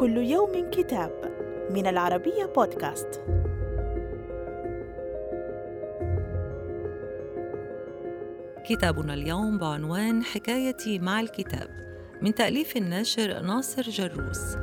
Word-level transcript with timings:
كل 0.00 0.16
يوم 0.16 0.70
كتاب 0.70 1.12
من 1.70 1.86
العربية 1.86 2.44
بودكاست. 2.56 3.20
كتابنا 8.68 9.14
اليوم 9.14 9.58
بعنوان 9.58 10.24
حكايتي 10.24 10.98
مع 10.98 11.20
الكتاب 11.20 11.68
من 12.22 12.34
تأليف 12.34 12.76
الناشر 12.76 13.40
ناصر 13.40 13.82
جروس. 13.82 14.56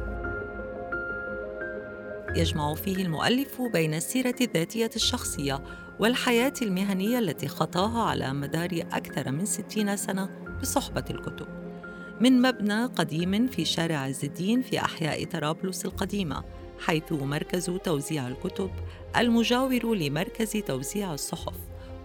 يجمع 2.35 2.73
فيه 2.73 3.05
المؤلف 3.05 3.61
بين 3.61 3.93
السيرة 3.93 4.35
الذاتية 4.41 4.91
الشخصية 4.95 5.63
والحياة 5.99 6.53
المهنية 6.61 7.19
التي 7.19 7.47
خطاها 7.47 8.09
على 8.09 8.33
مدار 8.33 8.69
أكثر 8.91 9.31
من 9.31 9.45
ستين 9.45 9.97
سنة 9.97 10.29
بصحبة 10.61 11.05
الكتب 11.09 11.66
من 12.21 12.41
مبنى 12.41 12.85
قديم 12.85 13.47
في 13.47 13.65
شارع 13.65 13.97
عز 13.97 14.25
الدين 14.25 14.61
في 14.61 14.79
أحياء 14.79 15.25
طرابلس 15.25 15.85
القديمة 15.85 16.43
حيث 16.79 17.11
مركز 17.11 17.65
توزيع 17.83 18.27
الكتب 18.27 18.71
المجاور 19.17 19.95
لمركز 19.95 20.51
توزيع 20.51 21.13
الصحف 21.13 21.53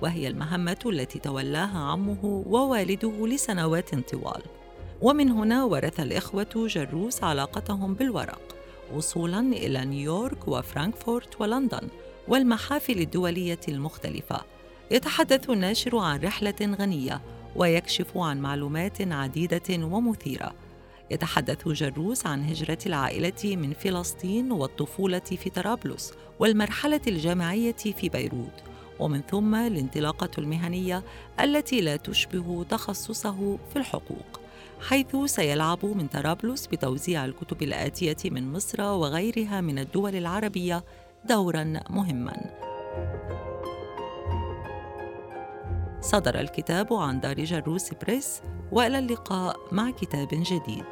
وهي 0.03 0.29
المهمة 0.29 0.79
التي 0.87 1.19
تولاها 1.19 1.79
عمه 1.79 2.45
ووالده 2.47 3.27
لسنوات 3.27 3.95
طوال. 3.95 4.43
ومن 5.01 5.31
هنا 5.31 5.65
ورث 5.65 6.01
الإخوة 6.01 6.67
جروس 6.67 7.25
علاقتهم 7.25 7.95
بالورق 7.95 8.57
وصولا 8.95 9.41
إلى 9.41 9.85
نيويورك 9.85 10.49
وفرانكفورت 10.49 11.41
ولندن 11.41 11.89
والمحافل 12.29 12.99
الدولية 12.99 13.61
المختلفة. 13.69 14.41
يتحدث 14.91 15.51
الناشر 15.51 15.97
عن 15.97 16.21
رحلة 16.21 16.77
غنية 16.81 17.21
ويكشف 17.57 18.17
عن 18.17 18.41
معلومات 18.41 19.13
عديدة 19.13 19.63
ومثيرة. 19.71 20.53
يتحدث 21.11 21.69
جروس 21.69 22.27
عن 22.27 22.45
هجرة 22.45 22.79
العائلة 22.87 23.57
من 23.57 23.73
فلسطين 23.73 24.53
والطفولة 24.53 25.19
في 25.19 25.51
طرابلس 25.51 26.13
والمرحلة 26.39 27.01
الجامعية 27.07 27.73
في 27.73 28.09
بيروت 28.09 28.63
ومن 28.99 29.21
ثم 29.31 29.55
الانطلاقة 29.55 30.31
المهنية 30.39 31.03
التي 31.41 31.81
لا 31.81 31.97
تشبه 31.97 32.65
تخصصه 32.65 33.59
في 33.73 33.77
الحقوق 33.77 34.41
حيث 34.89 35.17
سيلعب 35.27 35.87
من 35.87 36.07
طرابلس 36.07 36.67
بتوزيع 36.67 37.25
الكتب 37.25 37.63
الآتية 37.63 38.31
من 38.31 38.53
مصر 38.53 38.83
وغيرها 38.83 39.61
من 39.61 39.79
الدول 39.79 40.17
العربية 40.17 40.85
دورا 41.25 41.81
مهما. 41.91 42.51
صدر 46.03 46.41
الكتاب 46.41 46.93
عن 46.93 47.21
دار 47.21 47.45
جروس 47.45 47.95
بريس 47.95 48.43
وإلى 48.73 48.99
اللقاء 48.99 49.57
مع 49.73 49.91
كتاب 49.91 50.29
جديد. 50.33 50.85